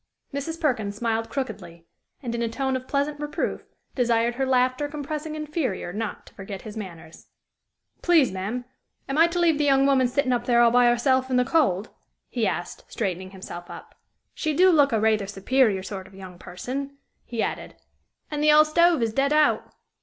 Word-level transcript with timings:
Mrs. 0.33 0.59
Perkin 0.59 0.91
smiled 0.91 1.29
crookedly, 1.29 1.85
and, 2.23 2.33
in 2.33 2.41
a 2.41 2.49
tone 2.49 2.75
of 2.75 2.87
pleasant 2.87 3.19
reproof, 3.19 3.65
desired 3.93 4.33
her 4.33 4.47
laughter 4.47 4.87
compressing 4.87 5.35
inferior 5.35 5.93
not 5.93 6.25
to 6.25 6.33
forget 6.33 6.63
his 6.63 6.75
manners. 6.75 7.27
"Please, 8.01 8.31
ma'am, 8.31 8.65
am 9.07 9.19
I 9.19 9.27
to 9.27 9.37
leave 9.39 9.59
the 9.59 9.63
young 9.63 9.85
woman 9.85 10.07
sittin' 10.07 10.33
up 10.33 10.45
there 10.45 10.59
all 10.63 10.71
by 10.71 10.87
herself 10.87 11.29
in 11.29 11.35
the 11.37 11.45
cold?" 11.45 11.91
he 12.29 12.47
asked, 12.47 12.83
straightening 12.87 13.29
himself 13.29 13.69
up. 13.69 13.93
"She 14.33 14.55
do 14.55 14.71
look 14.71 14.91
a 14.91 14.99
rayther 14.99 15.27
superior 15.27 15.83
sort 15.83 16.07
of 16.07 16.15
young 16.15 16.39
person," 16.39 16.97
he 17.23 17.43
added, 17.43 17.75
"and 18.31 18.41
the 18.43 18.49
'all 18.49 18.65
stove 18.65 19.03
is 19.03 19.13
dead 19.13 19.31
out." 19.33 19.71